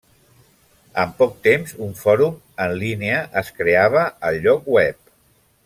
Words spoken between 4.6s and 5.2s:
web.